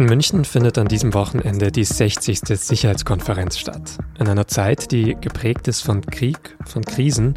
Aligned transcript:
In 0.00 0.06
München 0.06 0.46
findet 0.46 0.78
an 0.78 0.88
diesem 0.88 1.12
Wochenende 1.12 1.70
die 1.70 1.84
60. 1.84 2.40
Sicherheitskonferenz 2.40 3.58
statt. 3.58 3.98
In 4.18 4.28
einer 4.28 4.46
Zeit, 4.46 4.92
die 4.92 5.14
geprägt 5.20 5.68
ist 5.68 5.82
von 5.82 6.00
Krieg, 6.00 6.56
von 6.64 6.82
Krisen 6.82 7.34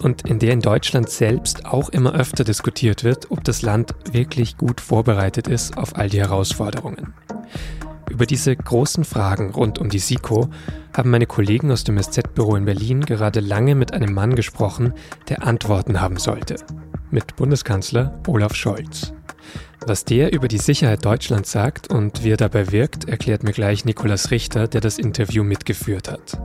und 0.00 0.26
in 0.26 0.38
der 0.38 0.54
in 0.54 0.60
Deutschland 0.60 1.10
selbst 1.10 1.66
auch 1.66 1.90
immer 1.90 2.14
öfter 2.14 2.44
diskutiert 2.44 3.04
wird, 3.04 3.30
ob 3.30 3.44
das 3.44 3.60
Land 3.60 3.94
wirklich 4.10 4.56
gut 4.56 4.80
vorbereitet 4.80 5.48
ist 5.48 5.76
auf 5.76 5.96
all 5.96 6.08
die 6.08 6.20
Herausforderungen. 6.20 7.12
Über 8.08 8.24
diese 8.24 8.56
großen 8.56 9.04
Fragen 9.04 9.50
rund 9.50 9.78
um 9.78 9.90
die 9.90 9.98
SIKO 9.98 10.48
haben 10.96 11.10
meine 11.10 11.26
Kollegen 11.26 11.70
aus 11.70 11.84
dem 11.84 12.02
SZ-Büro 12.02 12.56
in 12.56 12.64
Berlin 12.64 13.04
gerade 13.04 13.40
lange 13.40 13.74
mit 13.74 13.92
einem 13.92 14.14
Mann 14.14 14.34
gesprochen, 14.34 14.94
der 15.28 15.46
Antworten 15.46 16.00
haben 16.00 16.16
sollte. 16.16 16.56
Mit 17.10 17.36
Bundeskanzler 17.36 18.18
Olaf 18.26 18.54
Scholz. 18.54 19.12
Was 19.86 20.04
der 20.04 20.32
über 20.32 20.48
die 20.48 20.58
Sicherheit 20.58 21.04
Deutschlands 21.04 21.52
sagt 21.52 21.88
und 21.88 22.24
wie 22.24 22.32
er 22.32 22.36
dabei 22.36 22.72
wirkt, 22.72 23.08
erklärt 23.08 23.42
mir 23.42 23.52
gleich 23.52 23.84
Nikolaus 23.84 24.30
Richter, 24.30 24.68
der 24.68 24.80
das 24.80 24.98
Interview 24.98 25.44
mitgeführt 25.44 26.10
hat. 26.10 26.40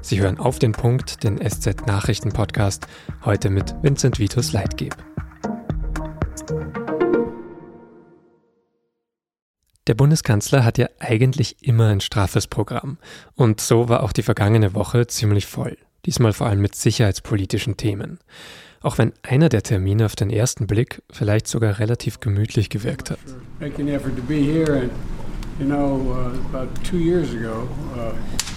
Sie 0.00 0.20
hören 0.20 0.38
auf 0.38 0.58
den 0.58 0.72
Punkt, 0.72 1.22
den 1.24 1.38
SZ 1.38 1.86
Nachrichten 1.86 2.32
Podcast, 2.32 2.86
heute 3.24 3.50
mit 3.50 3.74
Vincent 3.82 4.18
Vitus 4.18 4.52
Leitgeb. 4.52 4.96
Der 9.88 9.94
Bundeskanzler 9.94 10.64
hat 10.64 10.76
ja 10.76 10.88
eigentlich 10.98 11.62
immer 11.62 11.88
ein 11.88 12.00
straffes 12.00 12.46
Programm. 12.46 12.98
Und 13.34 13.62
so 13.62 13.88
war 13.88 14.02
auch 14.02 14.12
die 14.12 14.22
vergangene 14.22 14.74
Woche 14.74 15.06
ziemlich 15.06 15.46
voll. 15.46 15.78
Diesmal 16.04 16.34
vor 16.34 16.46
allem 16.46 16.60
mit 16.60 16.74
sicherheitspolitischen 16.74 17.78
Themen. 17.78 18.18
Auch 18.80 18.98
wenn 18.98 19.12
einer 19.22 19.48
der 19.48 19.62
Termine 19.62 20.06
auf 20.06 20.16
den 20.16 20.30
ersten 20.30 20.66
Blick 20.66 21.02
vielleicht 21.10 21.48
sogar 21.48 21.78
relativ 21.78 22.20
gemütlich 22.20 22.70
gewirkt 22.70 23.10
hat. 23.10 23.18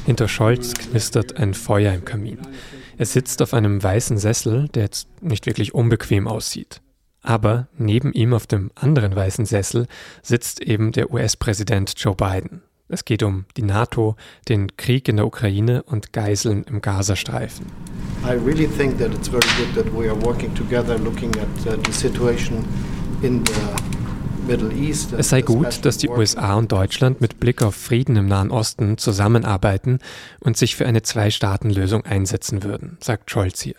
Hinter 0.06 0.28
Scholz 0.28 0.74
knistert 0.74 1.38
ein 1.38 1.54
Feuer 1.54 1.94
im 1.94 2.06
Kamin. 2.06 2.38
Er 2.98 3.06
sitzt 3.06 3.42
auf 3.42 3.54
einem 3.56 3.82
weißen 3.82 4.18
Sessel, 4.18 4.68
der 4.70 4.84
jetzt 4.84 5.08
nicht 5.22 5.48
wirklich 5.48 5.74
unbequem 5.74 6.28
aussieht. 6.28 6.82
Aber 7.24 7.68
neben 7.78 8.14
ihm 8.14 8.34
auf 8.34 8.48
dem 8.48 8.72
anderen 8.76 9.16
weißen 9.16 9.46
Sessel 9.46 9.88
sitzt 10.22 10.62
eben 10.62 10.92
der 10.92 11.12
US-Präsident 11.12 11.94
Joe 11.98 12.16
Biden. 12.16 12.62
Es 12.92 13.06
geht 13.06 13.24
um 13.24 13.46
die 13.56 13.62
NATO, 13.62 14.18
den 14.50 14.76
Krieg 14.76 15.08
in 15.08 15.16
der 15.16 15.26
Ukraine 15.26 15.82
und 15.84 16.12
Geiseln 16.12 16.64
im 16.64 16.82
Gazastreifen. 16.82 17.66
I 18.26 18.34
really 18.34 18.68
think 18.68 19.00
that 19.00 19.14
it's 19.14 19.30
very 19.30 19.42
good 19.58 19.74
that 19.76 19.94
we 19.98 20.10
are 20.10 20.22
working 20.22 20.54
together 20.54 21.00
looking 21.00 21.34
at 21.38 21.74
uh, 21.74 21.82
the 21.86 21.92
situation 21.94 22.66
in 23.22 23.46
the 23.46 23.54
es 25.18 25.30
sei 25.30 25.44
gut, 25.44 25.86
dass 25.86 25.98
die 25.98 26.10
USA 26.10 26.56
und 26.56 26.72
Deutschland 26.72 27.22
mit 27.22 27.40
Blick 27.40 27.62
auf 27.62 27.76
Frieden 27.76 28.18
im 28.18 28.26
Nahen 28.26 28.52
Osten 28.52 28.98
zusammenarbeiten 28.98 30.00
und 30.42 30.58
sich 30.58 30.76
für 30.76 30.86
eine 30.86 31.04
Zwei-Staaten-Lösung 31.04 32.06
einsetzen 32.06 32.64
würden, 32.64 32.98
sagt 33.00 33.32
Scholz 33.32 33.62
hier. 33.62 33.76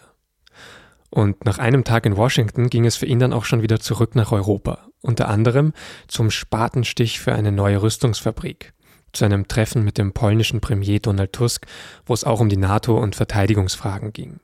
Und 1.10 1.44
nach 1.44 1.58
einem 1.58 1.84
Tag 1.84 2.06
in 2.06 2.16
Washington 2.16 2.70
ging 2.70 2.86
es 2.86 2.96
für 2.96 3.06
ihn 3.06 3.18
dann 3.18 3.34
auch 3.34 3.44
schon 3.44 3.60
wieder 3.60 3.80
zurück 3.80 4.14
nach 4.14 4.32
Europa, 4.32 4.86
unter 5.02 5.28
anderem 5.28 5.74
zum 6.06 6.30
Spatenstich 6.30 7.20
für 7.20 7.34
eine 7.34 7.52
neue 7.52 7.82
Rüstungsfabrik, 7.82 8.72
zu 9.12 9.24
einem 9.24 9.48
Treffen 9.48 9.84
mit 9.84 9.98
dem 9.98 10.12
polnischen 10.12 10.60
Premier 10.60 11.00
Donald 11.00 11.32
Tusk, 11.32 11.66
wo 12.06 12.14
es 12.14 12.24
auch 12.24 12.40
um 12.40 12.48
die 12.48 12.56
NATO 12.56 12.98
und 12.98 13.16
Verteidigungsfragen 13.16 14.12
ging. 14.12 14.40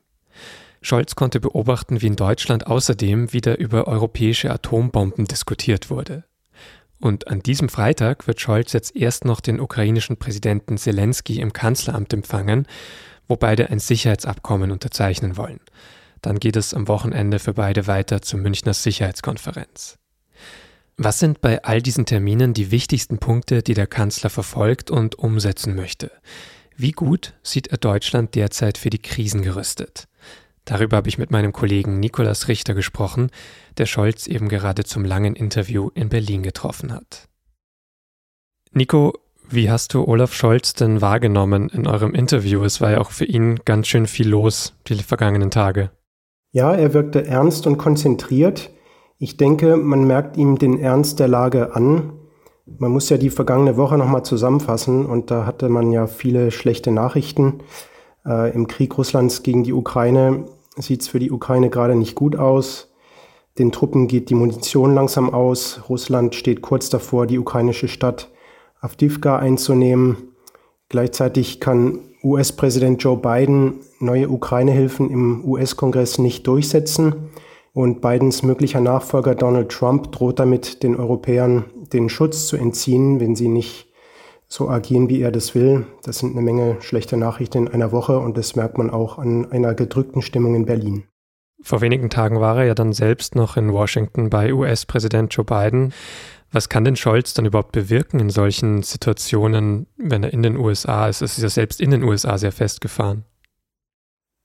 Scholz 0.80 1.16
konnte 1.16 1.40
beobachten, 1.40 2.02
wie 2.02 2.06
in 2.06 2.16
Deutschland 2.16 2.66
außerdem 2.66 3.32
wieder 3.32 3.58
über 3.58 3.88
europäische 3.88 4.50
Atombomben 4.50 5.26
diskutiert 5.26 5.90
wurde. 5.90 6.24
Und 7.00 7.28
an 7.28 7.40
diesem 7.40 7.68
Freitag 7.68 8.26
wird 8.26 8.40
Scholz 8.40 8.72
jetzt 8.72 8.96
erst 8.96 9.24
noch 9.24 9.40
den 9.40 9.60
ukrainischen 9.60 10.16
Präsidenten 10.16 10.78
Zelensky 10.78 11.40
im 11.40 11.52
Kanzleramt 11.52 12.12
empfangen, 12.12 12.66
wo 13.28 13.36
beide 13.36 13.70
ein 13.70 13.78
Sicherheitsabkommen 13.78 14.70
unterzeichnen 14.70 15.36
wollen. 15.36 15.60
Dann 16.22 16.40
geht 16.40 16.56
es 16.56 16.74
am 16.74 16.88
Wochenende 16.88 17.38
für 17.38 17.54
beide 17.54 17.86
weiter 17.86 18.22
zur 18.22 18.40
Münchner 18.40 18.74
Sicherheitskonferenz. 18.74 19.98
Was 21.00 21.20
sind 21.20 21.40
bei 21.40 21.62
all 21.62 21.80
diesen 21.80 22.06
Terminen 22.06 22.54
die 22.54 22.72
wichtigsten 22.72 23.18
Punkte, 23.18 23.62
die 23.62 23.74
der 23.74 23.86
Kanzler 23.86 24.30
verfolgt 24.30 24.90
und 24.90 25.16
umsetzen 25.16 25.76
möchte? 25.76 26.10
Wie 26.76 26.90
gut 26.90 27.34
sieht 27.44 27.68
er 27.68 27.78
Deutschland 27.78 28.34
derzeit 28.34 28.78
für 28.78 28.90
die 28.90 28.98
Krisen 28.98 29.42
gerüstet? 29.42 30.08
Darüber 30.64 30.96
habe 30.96 31.08
ich 31.08 31.16
mit 31.16 31.30
meinem 31.30 31.52
Kollegen 31.52 32.00
Nikolaus 32.00 32.48
Richter 32.48 32.74
gesprochen, 32.74 33.30
der 33.78 33.86
Scholz 33.86 34.26
eben 34.26 34.48
gerade 34.48 34.82
zum 34.82 35.04
langen 35.04 35.36
Interview 35.36 35.88
in 35.94 36.08
Berlin 36.08 36.42
getroffen 36.42 36.92
hat. 36.92 37.28
Nico, 38.72 39.14
wie 39.48 39.70
hast 39.70 39.94
du 39.94 40.04
Olaf 40.04 40.34
Scholz 40.34 40.72
denn 40.72 41.00
wahrgenommen 41.00 41.68
in 41.68 41.86
eurem 41.86 42.12
Interview? 42.12 42.64
Es 42.64 42.80
war 42.80 42.90
ja 42.90 42.98
auch 42.98 43.12
für 43.12 43.24
ihn 43.24 43.60
ganz 43.64 43.86
schön 43.86 44.08
viel 44.08 44.28
los 44.28 44.74
die 44.88 44.96
vergangenen 44.96 45.52
Tage. 45.52 45.92
Ja, 46.50 46.74
er 46.74 46.92
wirkte 46.92 47.24
ernst 47.24 47.68
und 47.68 47.78
konzentriert. 47.78 48.70
Ich 49.20 49.36
denke, 49.36 49.76
man 49.76 50.04
merkt 50.04 50.36
ihm 50.36 50.58
den 50.58 50.78
Ernst 50.78 51.18
der 51.18 51.26
Lage 51.26 51.74
an. 51.74 52.12
Man 52.78 52.92
muss 52.92 53.08
ja 53.08 53.16
die 53.16 53.30
vergangene 53.30 53.76
Woche 53.76 53.98
nochmal 53.98 54.24
zusammenfassen 54.24 55.06
und 55.06 55.32
da 55.32 55.44
hatte 55.44 55.68
man 55.68 55.90
ja 55.90 56.06
viele 56.06 56.52
schlechte 56.52 56.92
Nachrichten. 56.92 57.60
Äh, 58.24 58.54
Im 58.54 58.68
Krieg 58.68 58.96
Russlands 58.96 59.42
gegen 59.42 59.64
die 59.64 59.72
Ukraine 59.72 60.44
sieht 60.76 61.02
es 61.02 61.08
für 61.08 61.18
die 61.18 61.32
Ukraine 61.32 61.68
gerade 61.68 61.96
nicht 61.96 62.14
gut 62.14 62.36
aus. 62.36 62.92
Den 63.58 63.72
Truppen 63.72 64.06
geht 64.06 64.30
die 64.30 64.36
Munition 64.36 64.94
langsam 64.94 65.34
aus. 65.34 65.80
Russland 65.88 66.36
steht 66.36 66.62
kurz 66.62 66.88
davor, 66.88 67.26
die 67.26 67.40
ukrainische 67.40 67.88
Stadt 67.88 68.30
Avdivka 68.80 69.36
einzunehmen. 69.36 70.34
Gleichzeitig 70.88 71.58
kann 71.58 71.98
US-Präsident 72.22 73.02
Joe 73.02 73.16
Biden 73.16 73.80
neue 73.98 74.28
Ukraine-Hilfen 74.28 75.10
im 75.10 75.44
US-Kongress 75.44 76.18
nicht 76.18 76.46
durchsetzen. 76.46 77.30
Und 77.72 78.00
Bidens 78.00 78.42
möglicher 78.42 78.80
Nachfolger 78.80 79.34
Donald 79.34 79.70
Trump 79.70 80.12
droht 80.12 80.38
damit, 80.38 80.82
den 80.82 80.96
Europäern 80.96 81.66
den 81.92 82.08
Schutz 82.08 82.46
zu 82.46 82.56
entziehen, 82.56 83.20
wenn 83.20 83.36
sie 83.36 83.48
nicht 83.48 83.88
so 84.48 84.68
agieren, 84.68 85.08
wie 85.08 85.20
er 85.20 85.30
das 85.30 85.54
will. 85.54 85.86
Das 86.02 86.18
sind 86.18 86.32
eine 86.32 86.40
Menge 86.40 86.78
schlechte 86.80 87.16
Nachrichten 87.16 87.66
in 87.66 87.68
einer 87.68 87.92
Woche 87.92 88.18
und 88.18 88.36
das 88.38 88.56
merkt 88.56 88.78
man 88.78 88.90
auch 88.90 89.18
an 89.18 89.50
einer 89.52 89.74
gedrückten 89.74 90.22
Stimmung 90.22 90.54
in 90.54 90.64
Berlin. 90.64 91.04
Vor 91.60 91.80
wenigen 91.80 92.08
Tagen 92.08 92.40
war 92.40 92.58
er 92.58 92.66
ja 92.66 92.74
dann 92.74 92.92
selbst 92.92 93.34
noch 93.34 93.56
in 93.56 93.72
Washington 93.72 94.30
bei 94.30 94.54
US-Präsident 94.54 95.34
Joe 95.34 95.44
Biden. 95.44 95.92
Was 96.50 96.68
kann 96.68 96.84
denn 96.84 96.96
Scholz 96.96 97.34
dann 97.34 97.44
überhaupt 97.44 97.72
bewirken 97.72 98.20
in 98.20 98.30
solchen 98.30 98.82
Situationen, 98.82 99.86
wenn 99.98 100.22
er 100.22 100.32
in 100.32 100.42
den 100.42 100.56
USA 100.56 101.08
ist? 101.08 101.20
Es 101.20 101.36
ist 101.36 101.42
ja 101.42 101.50
selbst 101.50 101.80
in 101.80 101.90
den 101.90 102.04
USA 102.04 102.38
sehr 102.38 102.52
festgefahren. 102.52 103.24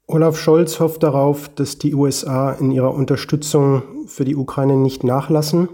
Olaf 0.08 0.38
Scholz 0.38 0.80
hofft 0.80 1.04
darauf, 1.04 1.50
dass 1.50 1.78
die 1.78 1.96
USA 1.96 2.52
in 2.52 2.72
ihrer 2.72 2.94
Unterstützung 2.94 3.84
für 4.08 4.26
die 4.26 4.36
Ukraine 4.36 4.76
nicht 4.76 5.04
nachlassen. 5.04 5.70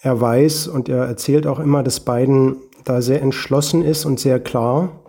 Er 0.00 0.20
weiß 0.20 0.68
und 0.68 0.88
er 0.88 1.04
erzählt 1.04 1.46
auch 1.46 1.58
immer, 1.58 1.82
dass 1.82 2.00
Biden 2.00 2.56
da 2.84 3.02
sehr 3.02 3.22
entschlossen 3.22 3.82
ist 3.82 4.04
und 4.04 4.20
sehr 4.20 4.40
klar. 4.40 5.00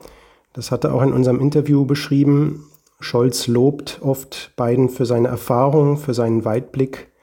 Das 0.53 0.71
hat 0.71 0.83
er 0.83 0.93
auch 0.93 1.01
in 1.01 1.13
unserem 1.13 1.39
Interview 1.39 1.85
beschrieben. 1.85 2.69
Scholz 2.99 3.47
lobt 3.47 3.99
oft 4.01 4.53
Biden 4.55 4.89
für 4.89 5.05
seine 5.05 5.27
Erfahrung, 5.27 5.97
für 5.97 6.13
seinen 6.13 6.45
Weitblick 6.45 7.13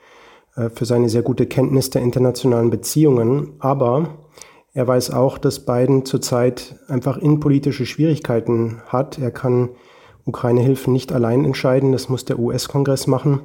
äh, 0.56 0.70
für 0.70 0.84
seine 0.84 1.08
sehr 1.08 1.22
gute 1.22 1.46
Kenntnis 1.46 1.90
der 1.90 2.02
internationalen 2.02 2.70
Beziehungen. 2.70 3.54
Aber 3.58 4.18
er 4.72 4.86
weiß 4.86 5.10
auch, 5.10 5.38
dass 5.38 5.64
Biden 5.64 6.04
zurzeit 6.04 6.76
einfach 6.88 7.18
innenpolitische 7.18 7.86
Schwierigkeiten 7.86 8.82
hat. 8.86 9.18
Er 9.18 9.30
kann 9.30 9.70
Ukraine-Hilfen 10.24 10.92
nicht 10.92 11.12
allein 11.12 11.44
entscheiden, 11.44 11.92
das 11.92 12.08
muss 12.08 12.24
der 12.24 12.38
US-Kongress 12.38 13.06
machen. 13.06 13.40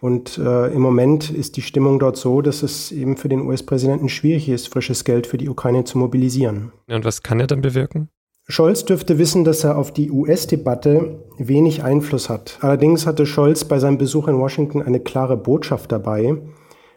Und 0.00 0.38
äh, 0.38 0.72
im 0.72 0.80
Moment 0.80 1.30
ist 1.30 1.56
die 1.56 1.62
Stimmung 1.62 1.98
dort 1.98 2.16
so, 2.16 2.40
dass 2.40 2.62
es 2.62 2.92
eben 2.92 3.16
für 3.16 3.28
den 3.28 3.40
US-Präsidenten 3.40 4.08
schwierig 4.08 4.48
ist, 4.48 4.68
frisches 4.68 5.04
Geld 5.04 5.26
für 5.26 5.38
die 5.38 5.48
Ukraine 5.48 5.84
zu 5.84 5.98
mobilisieren. 5.98 6.72
Und 6.88 7.04
was 7.04 7.22
kann 7.22 7.40
er 7.40 7.48
dann 7.48 7.62
bewirken? 7.62 8.08
Scholz 8.50 8.84
dürfte 8.84 9.18
wissen, 9.18 9.44
dass 9.44 9.64
er 9.64 9.76
auf 9.76 9.92
die 9.92 10.10
US-Debatte 10.10 11.22
wenig 11.36 11.82
Einfluss 11.82 12.30
hat. 12.30 12.58
Allerdings 12.62 13.06
hatte 13.06 13.26
Scholz 13.26 13.64
bei 13.64 13.78
seinem 13.78 13.98
Besuch 13.98 14.26
in 14.26 14.38
Washington 14.38 14.80
eine 14.80 15.00
klare 15.00 15.36
Botschaft 15.36 15.92
dabei. 15.92 16.34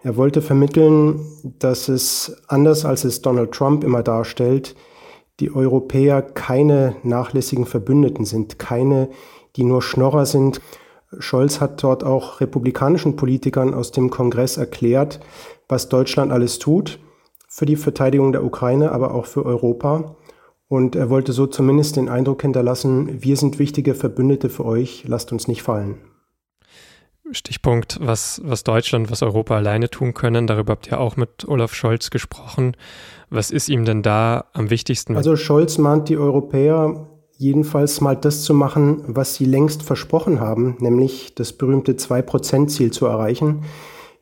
Er 0.04 0.16
wollte 0.16 0.42
vermitteln, 0.42 1.20
dass 1.60 1.90
es, 1.90 2.42
anders 2.48 2.86
als 2.86 3.04
es 3.04 3.22
Donald 3.22 3.52
Trump 3.52 3.84
immer 3.84 4.02
darstellt, 4.02 4.76
die 5.42 5.54
Europäer 5.54 6.22
keine 6.22 6.96
nachlässigen 7.04 7.66
Verbündeten 7.66 8.26
sind, 8.26 8.60
keine, 8.60 9.10
die 9.56 9.64
nur 9.64 9.82
Schnorrer 9.82 10.26
sind. 10.26 10.62
Scholz 11.18 11.60
hat 11.60 11.84
dort 11.84 12.04
auch 12.04 12.40
republikanischen 12.40 13.16
Politikern 13.16 13.74
aus 13.74 13.92
dem 13.92 14.10
Kongress 14.10 14.58
erklärt, 14.58 15.20
was 15.68 15.90
Deutschland 15.90 16.32
alles 16.32 16.60
tut 16.60 17.00
für 17.50 17.66
die 17.66 17.76
Verteidigung 17.76 18.32
der 18.32 18.46
Ukraine, 18.46 18.94
aber 18.94 19.14
auch 19.14 19.26
für 19.26 19.46
Europa. 19.46 20.16
Und 20.70 20.96
er 20.96 21.10
wollte 21.10 21.34
so 21.34 21.48
zumindest 21.48 21.98
den 21.98 22.08
Eindruck 22.08 22.44
hinterlassen, 22.44 23.22
wir 23.22 23.36
sind 23.36 23.60
wichtige 23.60 23.94
Verbündete 23.94 24.48
für 24.48 24.64
euch, 24.64 25.04
lasst 25.06 25.34
uns 25.34 25.50
nicht 25.50 25.64
fallen. 25.64 25.98
Stichpunkt, 27.34 28.00
was, 28.02 28.42
was 28.44 28.64
Deutschland, 28.64 29.12
was 29.12 29.24
Europa 29.24 29.56
alleine 29.56 29.90
tun 29.90 30.14
können. 30.14 30.48
Darüber 30.48 30.74
habt 30.74 30.88
ihr 30.88 31.00
auch 31.00 31.18
mit 31.18 31.48
Olaf 31.48 31.74
Scholz 31.74 32.10
gesprochen. 32.10 32.76
Was 33.30 33.52
ist 33.52 33.70
ihm 33.70 33.86
denn 33.86 34.02
da 34.02 34.46
am 34.54 34.70
wichtigsten? 34.70 35.16
Also 35.16 35.36
Scholz 35.36 35.78
mahnt 35.78 36.10
die 36.10 36.18
Europäer 36.18 37.08
jedenfalls 37.38 38.02
mal 38.02 38.16
das 38.16 38.44
zu 38.44 38.54
machen, 38.54 39.04
was 39.08 39.36
sie 39.36 39.46
längst 39.46 39.82
versprochen 39.82 40.40
haben, 40.40 40.76
nämlich 40.80 41.34
das 41.34 41.54
berühmte 41.54 41.94
2-Prozent-Ziel 41.94 42.92
zu 42.92 43.08
erreichen. 43.08 43.64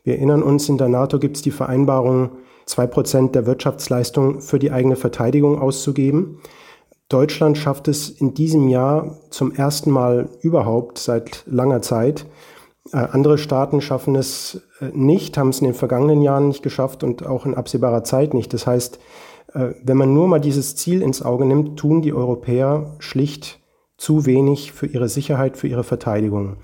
Wir 0.04 0.16
erinnern 0.16 0.42
uns, 0.42 0.70
in 0.70 0.78
der 0.78 0.88
NATO 0.88 1.20
gibt 1.20 1.36
es 1.36 1.42
die 1.42 1.52
Vereinbarung, 1.52 2.32
2% 2.66 3.32
der 3.32 3.46
Wirtschaftsleistung 3.46 4.42
für 4.42 4.60
die 4.60 4.72
eigene 4.72 4.96
Verteidigung 4.96 5.60
auszugeben. 5.60 6.40
Deutschland 7.10 7.58
schafft 7.58 7.88
es 7.88 8.10
in 8.10 8.36
diesem 8.36 8.70
Jahr 8.70 9.18
zum 9.32 9.52
ersten 9.52 9.90
Mal 9.90 10.30
überhaupt 10.42 11.00
seit 11.00 11.44
langer 11.48 11.82
Zeit. 11.82 12.26
Äh, 12.92 12.98
andere 12.98 13.38
Staaten 13.38 13.82
schaffen 13.82 14.16
es 14.16 14.62
äh, 14.80 14.90
nicht, 14.94 15.38
haben 15.38 15.50
es 15.50 15.60
in 15.60 15.66
den 15.66 15.74
vergangenen 15.74 16.22
Jahren 16.22 16.48
nicht 16.48 16.64
geschafft 16.64 17.04
und 17.04 17.26
auch 17.26 17.46
in 17.46 17.56
absehbarer 17.56 18.04
Zeit 18.04 18.34
nicht. 18.34 18.54
Das 18.54 18.68
heißt, 18.68 19.00
äh, 19.54 19.70
wenn 19.84 19.98
man 19.98 20.14
nur 20.14 20.28
mal 20.28 20.40
dieses 20.40 20.76
Ziel 20.76 21.02
ins 21.02 21.22
Auge 21.22 21.46
nimmt, 21.46 21.78
tun 21.78 22.02
die 22.02 22.14
Europäer 22.14 22.96
schlicht 23.00 23.60
zu 23.98 24.26
wenig 24.26 24.72
für 24.72 24.88
ihre 24.88 25.10
Sicherheit, 25.10 25.58
für 25.58 25.68
ihre 25.68 25.84
Verteidigung. 25.84 26.58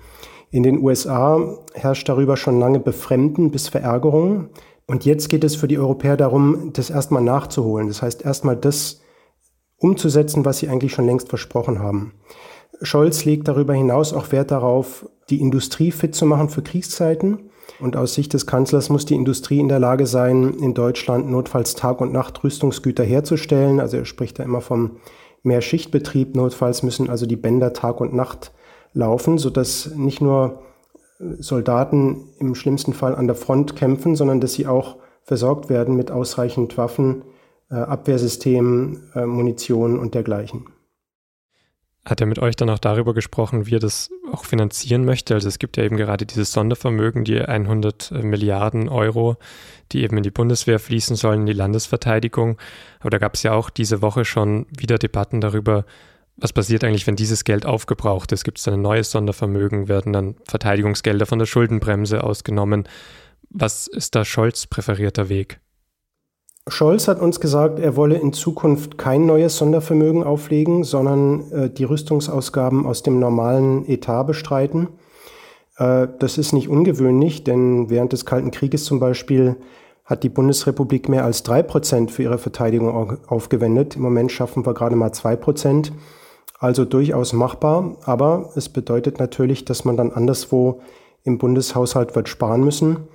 In 0.50 0.62
den 0.62 0.82
USA 0.82 1.58
herrscht 1.74 2.08
darüber 2.08 2.36
schon 2.36 2.58
lange 2.58 2.80
Befremden 2.80 3.50
bis 3.50 3.68
Verärgerung. 3.68 4.48
Und 4.86 5.04
jetzt 5.04 5.28
geht 5.28 5.44
es 5.44 5.56
für 5.56 5.68
die 5.68 5.78
Europäer 5.78 6.16
darum, 6.16 6.72
das 6.72 6.90
erstmal 6.90 7.22
nachzuholen. 7.22 7.88
Das 7.88 8.02
heißt, 8.02 8.24
erstmal 8.24 8.56
das 8.56 9.02
umzusetzen, 9.78 10.44
was 10.44 10.58
sie 10.58 10.68
eigentlich 10.68 10.92
schon 10.92 11.06
längst 11.06 11.28
versprochen 11.28 11.80
haben. 11.80 12.14
Scholz 12.82 13.24
legt 13.24 13.48
darüber 13.48 13.74
hinaus 13.74 14.12
auch 14.12 14.32
Wert 14.32 14.50
darauf, 14.50 15.08
die 15.30 15.40
Industrie 15.40 15.90
fit 15.90 16.14
zu 16.14 16.26
machen 16.26 16.48
für 16.48 16.62
Kriegszeiten. 16.62 17.50
Und 17.80 17.96
aus 17.96 18.14
Sicht 18.14 18.32
des 18.32 18.46
Kanzlers 18.46 18.88
muss 18.88 19.04
die 19.04 19.14
Industrie 19.14 19.58
in 19.58 19.68
der 19.68 19.78
Lage 19.78 20.06
sein, 20.06 20.54
in 20.54 20.72
Deutschland 20.72 21.28
notfalls 21.30 21.74
Tag 21.74 22.00
und 22.00 22.12
Nacht 22.12 22.42
Rüstungsgüter 22.42 23.04
herzustellen. 23.04 23.80
Also 23.80 23.96
er 23.98 24.04
spricht 24.04 24.38
da 24.38 24.44
immer 24.44 24.60
vom 24.60 24.92
Mehrschichtbetrieb. 25.42 26.36
Notfalls 26.36 26.82
müssen 26.82 27.10
also 27.10 27.26
die 27.26 27.36
Bänder 27.36 27.72
Tag 27.72 28.00
und 28.00 28.14
Nacht 28.14 28.52
laufen, 28.94 29.36
sodass 29.36 29.90
nicht 29.94 30.20
nur 30.20 30.62
Soldaten 31.18 32.28
im 32.38 32.54
schlimmsten 32.54 32.92
Fall 32.92 33.14
an 33.14 33.26
der 33.26 33.36
Front 33.36 33.76
kämpfen, 33.76 34.16
sondern 34.16 34.40
dass 34.40 34.54
sie 34.54 34.66
auch 34.66 34.96
versorgt 35.22 35.68
werden 35.68 35.96
mit 35.96 36.10
ausreichend 36.10 36.76
Waffen, 36.78 37.22
äh, 37.70 37.74
Abwehrsystemen, 37.74 39.10
äh, 39.14 39.26
Munition 39.26 39.98
und 39.98 40.14
dergleichen. 40.14 40.66
Hat 42.06 42.20
er 42.20 42.28
mit 42.28 42.38
euch 42.38 42.54
dann 42.54 42.70
auch 42.70 42.78
darüber 42.78 43.14
gesprochen, 43.14 43.66
wie 43.66 43.74
er 43.74 43.80
das 43.80 44.10
auch 44.32 44.44
finanzieren 44.44 45.04
möchte? 45.04 45.34
Also 45.34 45.48
es 45.48 45.58
gibt 45.58 45.76
ja 45.76 45.82
eben 45.82 45.96
gerade 45.96 46.24
dieses 46.24 46.52
Sondervermögen, 46.52 47.24
die 47.24 47.40
100 47.40 48.12
äh, 48.12 48.22
Milliarden 48.22 48.88
Euro, 48.88 49.36
die 49.90 50.04
eben 50.04 50.16
in 50.16 50.22
die 50.22 50.30
Bundeswehr 50.30 50.78
fließen 50.78 51.16
sollen, 51.16 51.40
in 51.40 51.46
die 51.46 51.52
Landesverteidigung. 51.52 52.58
Aber 53.00 53.10
da 53.10 53.18
gab 53.18 53.34
es 53.34 53.42
ja 53.42 53.54
auch 53.54 53.70
diese 53.70 54.02
Woche 54.02 54.24
schon 54.24 54.66
wieder 54.70 54.98
Debatten 54.98 55.40
darüber, 55.40 55.84
was 56.36 56.52
passiert 56.52 56.84
eigentlich, 56.84 57.08
wenn 57.08 57.16
dieses 57.16 57.42
Geld 57.42 57.66
aufgebraucht 57.66 58.30
ist? 58.30 58.44
Gibt 58.44 58.58
es 58.58 58.64
dann 58.64 58.74
ein 58.74 58.82
neues 58.82 59.10
Sondervermögen? 59.10 59.88
Werden 59.88 60.12
dann 60.12 60.36
Verteidigungsgelder 60.46 61.26
von 61.26 61.40
der 61.40 61.46
Schuldenbremse 61.46 62.22
ausgenommen? 62.22 62.84
Was 63.50 63.88
ist 63.88 64.14
da 64.14 64.24
Scholz 64.24 64.66
präferierter 64.68 65.28
Weg? 65.28 65.58
Scholz 66.68 67.06
hat 67.06 67.20
uns 67.20 67.38
gesagt, 67.38 67.78
er 67.78 67.94
wolle 67.94 68.16
in 68.16 68.32
Zukunft 68.32 68.98
kein 68.98 69.24
neues 69.24 69.56
Sondervermögen 69.56 70.24
auflegen, 70.24 70.82
sondern 70.82 71.52
äh, 71.52 71.70
die 71.70 71.84
Rüstungsausgaben 71.84 72.86
aus 72.86 73.04
dem 73.04 73.20
normalen 73.20 73.88
Etat 73.88 74.24
bestreiten. 74.24 74.88
Äh, 75.78 76.08
das 76.18 76.38
ist 76.38 76.52
nicht 76.52 76.68
ungewöhnlich, 76.68 77.44
denn 77.44 77.88
während 77.88 78.12
des 78.12 78.24
Kalten 78.26 78.50
Krieges 78.50 78.84
zum 78.84 78.98
Beispiel 78.98 79.56
hat 80.04 80.24
die 80.24 80.28
Bundesrepublik 80.28 81.08
mehr 81.08 81.24
als 81.24 81.44
drei 81.44 81.62
Prozent 81.62 82.10
für 82.10 82.24
ihre 82.24 82.38
Verteidigung 82.38 83.18
aufgewendet. 83.28 83.94
Im 83.94 84.02
Moment 84.02 84.32
schaffen 84.32 84.66
wir 84.66 84.74
gerade 84.74 84.96
mal 84.96 85.12
zwei 85.12 85.36
Prozent. 85.36 85.92
Also 86.58 86.84
durchaus 86.84 87.32
machbar, 87.32 87.96
aber 88.04 88.50
es 88.56 88.68
bedeutet 88.68 89.20
natürlich, 89.20 89.64
dass 89.64 89.84
man 89.84 89.96
dann 89.96 90.10
anderswo 90.10 90.80
im 91.22 91.38
Bundeshaushalt 91.38 92.16
wird 92.16 92.28
sparen 92.28 92.64
müssen. 92.64 93.08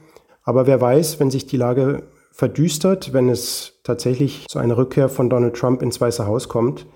Aber 0.43 0.67
wer 0.67 0.79
weiß, 0.79 1.19
wenn 1.19 1.31
sich 1.31 1.47
die 1.47 1.57
Lage 1.57 2.03
verdüstert, 2.41 3.13
wenn 3.13 3.29
es 3.29 3.73
tatsächlich 3.83 4.47
zu 4.47 4.57
einer 4.57 4.75
Rückkehr 4.75 5.09
von 5.09 5.29
Donald 5.29 5.55
Trump 5.55 5.83
ins 5.83 6.01
Weiße 6.01 6.25
Haus 6.25 6.49
kommt, 6.49 6.87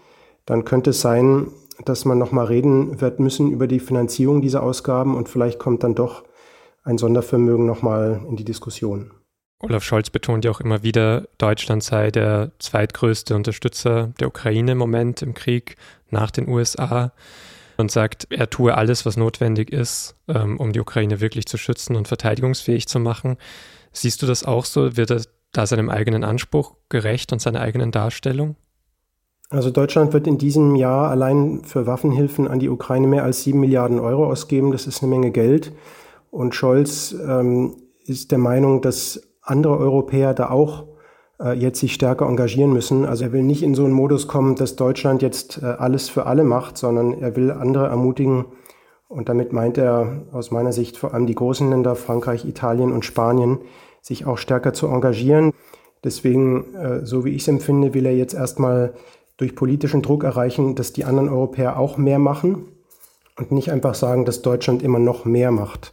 dann 0.48 0.66
könnte 0.66 0.90
es 0.90 1.02
sein, 1.02 1.52
dass 1.86 2.04
man 2.04 2.18
nochmal 2.18 2.48
reden 2.48 3.00
wird 3.00 3.20
müssen 3.20 3.52
über 3.52 3.68
die 3.68 3.80
Finanzierung 3.80 4.42
dieser 4.42 4.64
Ausgaben 4.64 5.16
und 5.16 5.30
vielleicht 5.30 5.60
kommt 5.60 5.84
dann 5.84 5.94
doch 5.94 6.24
ein 6.84 6.98
Sondervermögen 6.98 7.64
nochmal 7.64 8.26
in 8.28 8.38
die 8.38 8.44
Diskussion. 8.44 9.12
Olaf 9.60 9.84
Scholz 9.84 10.10
betont 10.10 10.46
ja 10.46 10.50
auch 10.50 10.62
immer 10.62 10.82
wieder, 10.82 11.28
Deutschland 11.38 11.84
sei 11.84 12.10
der 12.10 12.52
zweitgrößte 12.58 13.36
Unterstützer 13.36 14.14
der 14.20 14.30
Ukraine 14.30 14.72
im 14.72 14.80
Moment 14.80 15.22
im 15.22 15.36
Krieg 15.36 15.76
nach 16.10 16.32
den 16.32 16.50
USA 16.50 17.14
und 17.78 17.92
sagt, 17.92 18.26
er 18.32 18.50
tue 18.50 18.74
alles, 18.74 19.06
was 19.06 19.16
notwendig 19.16 19.72
ist, 19.72 20.16
ähm, 20.28 20.60
um 20.60 20.74
die 20.74 20.80
Ukraine 20.80 21.22
wirklich 21.22 21.46
zu 21.46 21.60
schützen 21.60 21.96
und 21.96 22.08
verteidigungsfähig 22.08 22.88
zu 22.88 23.00
machen. 23.00 23.38
Siehst 23.92 24.22
du 24.22 24.26
das 24.28 24.44
auch 24.44 24.66
so? 24.66 24.98
Wird 24.98 25.12
da 25.58 25.66
seinem 25.66 25.90
eigenen 25.90 26.24
Anspruch 26.24 26.76
gerecht 26.90 27.34
und 27.34 27.42
seiner 27.42 27.62
eigenen 27.62 27.92
Darstellung? 27.92 28.56
Also 29.50 29.70
Deutschland 29.70 30.14
wird 30.14 30.28
in 30.28 30.38
diesem 30.38 30.76
Jahr 30.76 31.10
allein 31.10 31.62
für 31.64 31.86
Waffenhilfen 31.86 32.48
an 32.48 32.60
die 32.60 32.70
Ukraine 32.70 33.08
mehr 33.08 33.24
als 33.24 33.44
sieben 33.44 33.60
Milliarden 33.60 34.00
Euro 34.00 34.26
ausgeben. 34.26 34.72
Das 34.72 34.88
ist 34.88 35.04
eine 35.04 35.10
Menge 35.10 35.32
Geld. 35.32 35.72
Und 36.32 36.56
Scholz 36.56 37.16
ähm, 37.28 37.76
ist 38.06 38.32
der 38.32 38.40
Meinung, 38.40 38.82
dass 38.82 39.22
andere 39.42 39.78
Europäer 39.78 40.34
da 40.34 40.50
auch 40.50 40.86
äh, 41.40 41.54
jetzt 41.54 41.80
sich 41.80 41.94
stärker 41.94 42.28
engagieren 42.28 42.74
müssen. 42.74 43.06
Also 43.06 43.26
er 43.26 43.34
will 43.34 43.44
nicht 43.44 43.64
in 43.64 43.76
so 43.76 43.86
einen 43.86 43.94
Modus 43.94 44.28
kommen, 44.28 44.56
dass 44.56 44.76
Deutschland 44.76 45.22
jetzt 45.22 45.62
äh, 45.62 45.66
alles 45.66 46.10
für 46.10 46.26
alle 46.26 46.44
macht, 46.44 46.78
sondern 46.78 47.14
er 47.14 47.36
will 47.36 47.52
andere 47.52 47.88
ermutigen. 47.88 48.46
Und 49.08 49.30
damit 49.30 49.54
meint 49.54 49.78
er 49.78 50.24
aus 50.32 50.50
meiner 50.50 50.74
Sicht 50.74 50.98
vor 50.98 51.14
allem 51.14 51.28
die 51.28 51.36
großen 51.36 51.70
Länder 51.70 51.96
Frankreich, 51.96 52.46
Italien 52.46 52.92
und 52.92 53.06
Spanien, 53.06 53.60
sich 54.06 54.28
auch 54.28 54.38
stärker 54.38 54.74
zu 54.74 54.88
engagieren. 54.88 55.52
Deswegen, 56.04 56.76
äh, 56.76 57.06
so 57.06 57.26
wie 57.26 57.32
ich 57.32 57.42
es 57.42 57.48
empfinde, 57.48 57.96
will 57.96 58.06
er 58.06 58.16
jetzt 58.16 58.36
erstmal 58.36 58.94
durch 59.38 59.56
politischen 59.56 60.04
Druck 60.04 60.24
erreichen, 60.24 60.76
dass 60.76 60.94
die 60.94 61.06
anderen 61.06 61.28
Europäer 61.28 61.80
auch 61.80 61.98
mehr 61.98 62.20
machen 62.20 62.66
und 63.36 63.52
nicht 63.52 63.72
einfach 63.72 63.96
sagen, 63.96 64.24
dass 64.24 64.44
Deutschland 64.44 64.84
immer 64.84 65.00
noch 65.00 65.26
mehr 65.26 65.50
macht. 65.50 65.92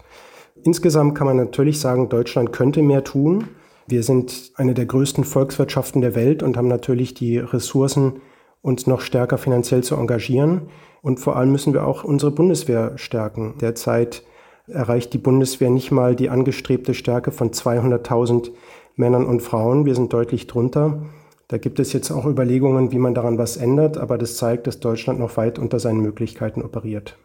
Insgesamt 0.63 1.15
kann 1.15 1.27
man 1.27 1.39
natürlich 1.39 1.81
sagen, 1.81 2.11
Deutschland 2.11 2.53
könnte 2.53 2.83
mehr 2.83 3.03
tun. 3.03 3.49
Wir 3.89 4.03
sind 4.03 4.53
eine 4.57 4.75
der 4.75 4.87
größten 4.87 5.25
Volkswirtschaften 5.25 6.03
der 6.03 6.15
Welt 6.15 6.43
und 6.43 6.59
haben 6.59 6.69
natürlich 6.69 7.15
die 7.15 7.39
Ressourcen, 7.39 8.21
uns 8.61 8.87
noch 8.87 9.01
stärker 9.01 9.39
finanziell 9.39 9.83
zu 9.83 9.97
engagieren. 9.97 10.69
Und 11.01 11.19
vor 11.19 11.37
allem 11.37 11.51
müssen 11.51 11.73
wir 11.73 11.87
auch 11.87 12.05
unsere 12.05 12.31
Bundeswehr 12.31 12.93
stärken. 12.97 13.55
Derzeit 13.61 14.23
erreicht 14.67 15.13
die 15.13 15.19
Bundeswehr 15.19 15.71
nicht 15.71 15.91
mal 15.91 16.15
die 16.17 16.31
angestrebte 16.31 16.95
Stärke 16.95 17.33
von 17.33 17.51
200.000 17.51 18.51
Männern 18.97 19.27
und 19.27 19.41
Frauen. 19.41 19.85
Wir 19.85 19.95
sind 19.95 20.13
deutlich 20.13 20.47
drunter. 20.47 21.03
Da 21.49 21.59
gibt 21.59 21.81
es 21.81 21.93
jetzt 21.93 22.11
auch 22.11 22.25
Überlegungen, 22.25 22.93
wie 22.93 22.99
man 22.99 23.15
daran 23.15 23.39
was 23.39 23.57
ändert, 23.57 23.99
aber 23.99 24.17
das 24.17 24.37
zeigt, 24.37 24.67
dass 24.67 24.81
Deutschland 24.81 25.19
noch 25.19 25.37
weit 25.37 25.59
unter 25.59 25.79
seinen 25.79 26.01
Möglichkeiten 26.01 26.63
operiert. 26.63 27.19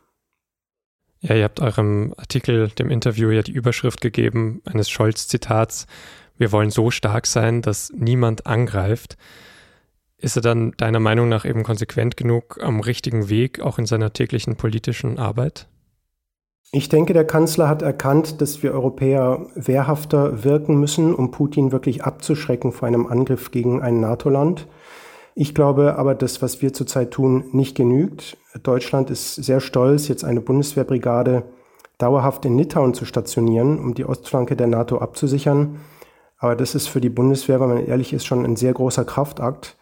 Ja, 1.20 1.36
ihr 1.36 1.46
habt 1.46 1.62
eurem 1.62 2.13
Artikel, 2.17 2.70
dem 2.70 2.89
Interview 2.89 3.29
ja 3.29 3.41
die 3.41 3.53
Überschrift 3.53 4.01
gegeben 4.01 4.62
eines 4.65 4.89
Scholz-Zitats. 4.89 5.88
Wir 6.38 6.51
wollen 6.51 6.70
so 6.70 6.91
stark 6.91 7.25
sein, 7.25 7.62
dass 7.62 7.91
niemand 7.96 8.46
angreift. 8.46 9.17
Ist 10.17 10.36
er 10.36 10.41
dann 10.41 10.74
deiner 10.77 11.00
Meinung 11.00 11.29
nach 11.29 11.46
eben 11.46 11.63
konsequent 11.63 12.17
genug 12.17 12.60
am 12.62 12.79
richtigen 12.79 13.29
Weg, 13.29 13.62
auch 13.62 13.79
in 13.79 13.86
seiner 13.86 14.13
täglichen 14.13 14.56
politischen 14.56 15.17
Arbeit? 15.20 15.67
Ich 16.71 16.89
denke, 16.89 17.13
der 17.13 17.25
Kanzler 17.25 17.69
hat 17.69 17.81
erkannt, 17.81 18.41
dass 18.41 18.62
wir 18.62 18.74
Europäer 18.74 19.47
wehrhafter 19.55 20.43
wirken 20.43 20.79
müssen, 20.79 21.15
um 21.15 21.31
Putin 21.31 21.71
wirklich 21.71 22.03
abzuschrecken 22.03 22.74
vor 22.74 22.88
einem 22.88 23.07
Angriff 23.07 23.51
gegen 23.51 23.81
ein 23.81 24.01
NATO-Land. 24.01 24.67
Ich 25.33 25.55
glaube 25.55 25.95
aber, 25.97 26.13
das, 26.13 26.41
was 26.41 26.62
wir 26.62 26.74
zurzeit 26.74 27.12
tun, 27.12 27.45
nicht 27.53 27.75
genügt. 27.75 28.38
Deutschland 28.63 29.09
ist 29.09 29.36
sehr 29.36 29.62
stolz, 29.62 30.07
jetzt 30.07 30.25
eine 30.25 30.41
Bundeswehrbrigade 30.41 31.43
dauerhaft 32.00 32.43
in 32.43 32.57
Litauen 32.57 32.93
zu 32.93 33.05
stationieren, 33.05 33.79
um 33.79 33.93
die 33.93 34.05
Ostflanke 34.05 34.55
der 34.55 34.67
NATO 34.67 34.97
abzusichern. 34.97 35.79
Aber 36.38 36.55
das 36.55 36.75
ist 36.75 36.88
für 36.88 37.01
die 37.01 37.09
Bundeswehr, 37.09 37.59
wenn 37.59 37.69
man 37.69 37.86
ehrlich 37.86 38.13
ist, 38.13 38.25
schon 38.25 38.43
ein 38.43 38.55
sehr 38.55 38.74
großer 38.74 39.05
Kraftakt. 39.05 39.77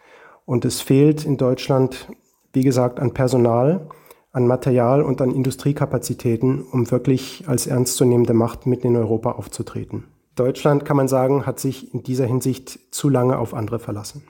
Und 0.46 0.66
es 0.66 0.82
fehlt 0.82 1.26
in 1.26 1.38
Deutschland, 1.38 2.10
wie 2.54 2.64
gesagt, 2.64 3.00
an 3.00 3.14
Personal, 3.14 3.88
an 4.36 4.48
Material 4.48 5.02
und 5.02 5.22
an 5.22 5.32
Industriekapazitäten, 5.32 6.62
um 6.62 6.92
wirklich 6.92 7.46
als 7.48 7.68
ernstzunehmende 7.68 8.34
Macht 8.34 8.66
mitten 8.66 8.88
in 8.88 8.98
Europa 8.98 9.32
aufzutreten. 9.32 10.04
Deutschland, 10.36 10.84
kann 10.84 10.98
man 10.98 11.08
sagen, 11.08 11.46
hat 11.46 11.60
sich 11.60 11.94
in 11.94 12.04
dieser 12.04 12.26
Hinsicht 12.26 12.80
zu 12.92 13.08
lange 13.08 13.38
auf 13.38 13.54
andere 13.54 13.80
verlassen. 13.80 14.24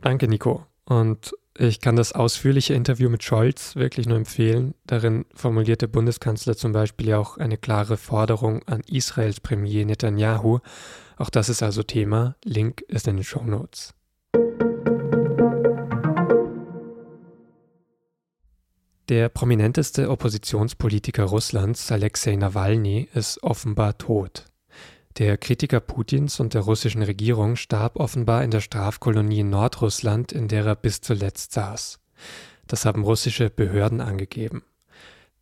Danke, 0.00 0.26
Nico. 0.26 0.64
Und 0.84 1.32
Ich 1.58 1.80
kann 1.80 1.96
das 1.96 2.12
ausführliche 2.12 2.74
Interview 2.74 3.10
mit 3.10 3.22
Scholz 3.22 3.76
wirklich 3.76 4.06
nur 4.06 4.16
empfehlen. 4.16 4.74
Darin 4.86 5.26
formuliert 5.34 5.82
der 5.82 5.88
Bundeskanzler 5.88 6.56
zum 6.56 6.72
Beispiel 6.72 7.12
auch 7.12 7.36
eine 7.38 7.58
klare 7.58 7.96
Forderung 7.96 8.62
an 8.66 8.82
Israels 8.86 9.40
Premier 9.40 9.84
Netanyahu. 9.84 10.60
Auch 11.16 11.28
das 11.28 11.48
ist 11.48 11.62
also 11.62 11.82
Thema. 11.82 12.36
Link 12.44 12.82
ist 12.88 13.08
in 13.08 13.16
den 13.16 13.24
Show 13.24 13.42
Notes. 13.44 13.94
Der 19.10 19.28
prominenteste 19.28 20.08
Oppositionspolitiker 20.08 21.24
Russlands, 21.24 21.90
Alexei 21.90 22.36
Nawalny, 22.36 23.08
ist 23.12 23.42
offenbar 23.42 23.98
tot. 23.98 24.44
Der 25.18 25.36
Kritiker 25.36 25.80
Putins 25.80 26.38
und 26.38 26.54
der 26.54 26.60
russischen 26.60 27.02
Regierung 27.02 27.56
starb 27.56 27.96
offenbar 27.96 28.44
in 28.44 28.52
der 28.52 28.60
Strafkolonie 28.60 29.42
Nordrussland, 29.42 30.30
in 30.30 30.46
der 30.46 30.64
er 30.64 30.76
bis 30.76 31.00
zuletzt 31.00 31.54
saß. 31.54 31.98
Das 32.68 32.84
haben 32.84 33.02
russische 33.02 33.50
Behörden 33.50 34.00
angegeben. 34.00 34.62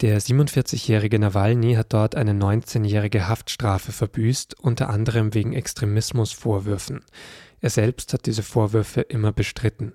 Der 0.00 0.18
47-jährige 0.18 1.18
Nawalny 1.18 1.74
hat 1.74 1.92
dort 1.92 2.14
eine 2.14 2.32
19-jährige 2.32 3.28
Haftstrafe 3.28 3.92
verbüßt, 3.92 4.58
unter 4.58 4.88
anderem 4.88 5.34
wegen 5.34 5.52
Extremismusvorwürfen. 5.52 7.04
Er 7.60 7.68
selbst 7.68 8.14
hat 8.14 8.24
diese 8.24 8.42
Vorwürfe 8.42 9.02
immer 9.02 9.32
bestritten. 9.32 9.92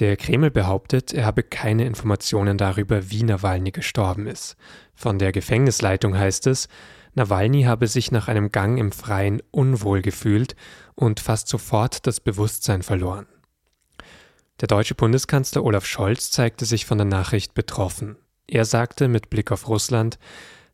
Der 0.00 0.16
Kreml 0.16 0.50
behauptet, 0.50 1.12
er 1.12 1.24
habe 1.24 1.42
keine 1.42 1.84
Informationen 1.84 2.58
darüber, 2.58 3.10
wie 3.10 3.22
Nawalny 3.22 3.70
gestorben 3.70 4.26
ist. 4.26 4.56
Von 4.94 5.18
der 5.18 5.32
Gefängnisleitung 5.32 6.16
heißt 6.16 6.46
es, 6.46 6.68
Nawalny 7.14 7.62
habe 7.62 7.86
sich 7.86 8.10
nach 8.10 8.28
einem 8.28 8.50
Gang 8.50 8.78
im 8.78 8.92
Freien 8.92 9.40
unwohl 9.50 10.02
gefühlt 10.02 10.56
und 10.94 11.20
fast 11.20 11.48
sofort 11.48 12.06
das 12.06 12.20
Bewusstsein 12.20 12.82
verloren. 12.82 13.26
Der 14.60 14.68
deutsche 14.68 14.94
Bundeskanzler 14.94 15.64
Olaf 15.64 15.86
Scholz 15.86 16.30
zeigte 16.30 16.64
sich 16.64 16.86
von 16.86 16.98
der 16.98 17.06
Nachricht 17.06 17.54
betroffen. 17.54 18.16
Er 18.46 18.64
sagte 18.64 19.08
mit 19.08 19.30
Blick 19.30 19.50
auf 19.50 19.68
Russland, 19.68 20.18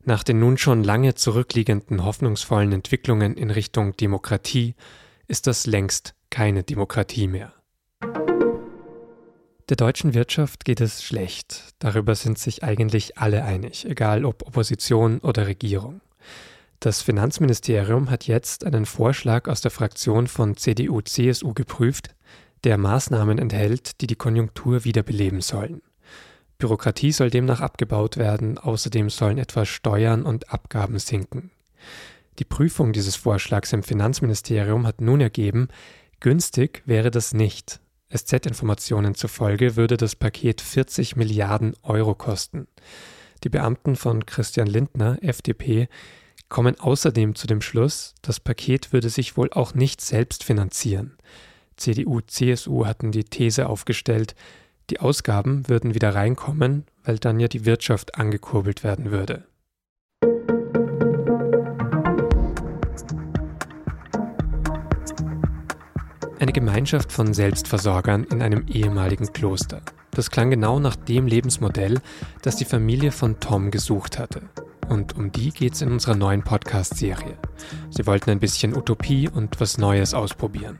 nach 0.03 0.23
den 0.23 0.39
nun 0.39 0.57
schon 0.57 0.83
lange 0.83 1.13
zurückliegenden 1.13 2.03
hoffnungsvollen 2.03 2.71
Entwicklungen 2.71 3.35
in 3.35 3.51
Richtung 3.51 3.95
Demokratie 3.95 4.75
ist 5.27 5.47
das 5.47 5.65
längst 5.65 6.15
keine 6.29 6.63
Demokratie 6.63 7.27
mehr. 7.27 7.53
Der 9.71 9.77
deutschen 9.77 10.13
Wirtschaft 10.13 10.65
geht 10.65 10.81
es 10.81 11.01
schlecht. 11.01 11.63
Darüber 11.79 12.13
sind 12.13 12.37
sich 12.37 12.61
eigentlich 12.61 13.17
alle 13.17 13.45
einig, 13.45 13.85
egal 13.89 14.25
ob 14.25 14.45
Opposition 14.45 15.19
oder 15.19 15.47
Regierung. 15.47 16.01
Das 16.81 17.01
Finanzministerium 17.01 18.09
hat 18.09 18.27
jetzt 18.27 18.65
einen 18.65 18.85
Vorschlag 18.85 19.47
aus 19.47 19.61
der 19.61 19.71
Fraktion 19.71 20.27
von 20.27 20.57
CDU-CSU 20.57 21.53
geprüft, 21.53 22.13
der 22.65 22.77
Maßnahmen 22.77 23.37
enthält, 23.37 24.01
die 24.01 24.07
die 24.07 24.17
Konjunktur 24.17 24.83
wiederbeleben 24.83 25.39
sollen. 25.39 25.81
Bürokratie 26.57 27.13
soll 27.13 27.29
demnach 27.29 27.61
abgebaut 27.61 28.17
werden, 28.17 28.57
außerdem 28.57 29.09
sollen 29.09 29.37
etwa 29.37 29.63
Steuern 29.63 30.23
und 30.23 30.51
Abgaben 30.51 30.99
sinken. 30.99 31.49
Die 32.39 32.43
Prüfung 32.43 32.91
dieses 32.91 33.15
Vorschlags 33.15 33.71
im 33.71 33.83
Finanzministerium 33.83 34.85
hat 34.85 34.99
nun 34.99 35.21
ergeben, 35.21 35.69
günstig 36.19 36.83
wäre 36.85 37.09
das 37.09 37.33
nicht. 37.33 37.79
SZ-Informationen 38.13 39.15
zufolge 39.15 39.75
würde 39.75 39.97
das 39.97 40.15
Paket 40.15 40.61
40 40.61 41.15
Milliarden 41.15 41.75
Euro 41.83 42.15
kosten. 42.15 42.67
Die 43.43 43.49
Beamten 43.49 43.95
von 43.95 44.25
Christian 44.25 44.67
Lindner, 44.67 45.17
FDP, 45.21 45.87
kommen 46.49 46.79
außerdem 46.79 47.35
zu 47.35 47.47
dem 47.47 47.61
Schluss, 47.61 48.13
das 48.21 48.39
Paket 48.39 48.93
würde 48.93 49.09
sich 49.09 49.37
wohl 49.37 49.51
auch 49.51 49.73
nicht 49.73 50.01
selbst 50.01 50.43
finanzieren. 50.43 51.17
CDU, 51.77 52.21
CSU 52.21 52.85
hatten 52.85 53.11
die 53.11 53.23
These 53.23 53.67
aufgestellt, 53.67 54.35
die 54.89 54.99
Ausgaben 54.99 55.67
würden 55.69 55.95
wieder 55.95 56.13
reinkommen, 56.13 56.85
weil 57.03 57.17
dann 57.17 57.39
ja 57.39 57.47
die 57.47 57.65
Wirtschaft 57.65 58.15
angekurbelt 58.15 58.83
werden 58.83 59.11
würde. 59.11 59.45
Eine 66.41 66.53
Gemeinschaft 66.53 67.11
von 67.11 67.35
Selbstversorgern 67.35 68.23
in 68.23 68.41
einem 68.41 68.65
ehemaligen 68.67 69.31
Kloster. 69.31 69.83
Das 70.09 70.31
klang 70.31 70.49
genau 70.49 70.79
nach 70.79 70.95
dem 70.95 71.27
Lebensmodell, 71.27 71.99
das 72.41 72.55
die 72.55 72.65
Familie 72.65 73.11
von 73.11 73.39
Tom 73.39 73.69
gesucht 73.69 74.17
hatte. 74.17 74.41
Und 74.89 75.15
um 75.15 75.31
die 75.31 75.51
geht 75.51 75.75
es 75.75 75.83
in 75.83 75.91
unserer 75.91 76.15
neuen 76.15 76.41
Podcast-Serie. 76.41 77.37
Sie 77.91 78.07
wollten 78.07 78.31
ein 78.31 78.39
bisschen 78.39 78.75
Utopie 78.75 79.29
und 79.29 79.61
was 79.61 79.77
Neues 79.77 80.15
ausprobieren. 80.15 80.79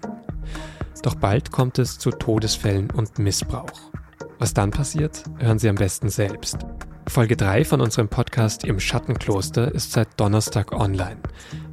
Doch 1.03 1.13
bald 1.13 1.51
kommt 1.51 1.77
es 1.77 1.99
zu 1.99 2.09
Todesfällen 2.09 2.89
und 2.89 3.19
Missbrauch. 3.19 3.91
Was 4.39 4.55
dann 4.55 4.71
passiert, 4.71 5.23
hören 5.37 5.59
Sie 5.59 5.69
am 5.69 5.75
besten 5.75 6.09
selbst. 6.09 6.57
Folge 7.07 7.37
3 7.37 7.65
von 7.65 7.81
unserem 7.81 8.09
Podcast 8.09 8.63
im 8.63 8.79
Schattenkloster 8.79 9.71
ist 9.71 9.91
seit 9.91 10.19
Donnerstag 10.19 10.71
online 10.71 11.19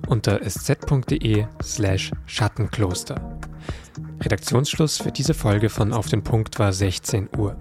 unter 0.08 0.42
sz.de 0.42 1.46
slash 1.62 2.10
Schattenkloster. 2.26 3.37
Redaktionsschluss 4.20 4.98
für 4.98 5.12
diese 5.12 5.32
Folge 5.32 5.68
von 5.68 5.92
Auf 5.92 6.08
den 6.08 6.22
Punkt 6.22 6.58
war 6.58 6.72
16 6.72 7.28
Uhr. 7.36 7.56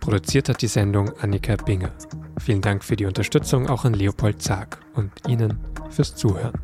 Produziert 0.00 0.48
hat 0.48 0.62
die 0.62 0.66
Sendung 0.66 1.10
Annika 1.20 1.56
Binger. 1.56 1.92
Vielen 2.40 2.62
Dank 2.62 2.82
für 2.82 2.96
die 2.96 3.04
Unterstützung 3.04 3.68
auch 3.68 3.84
an 3.84 3.94
Leopold 3.94 4.40
Zag 4.40 4.78
und 4.94 5.12
Ihnen 5.28 5.58
fürs 5.90 6.14
Zuhören. 6.14 6.58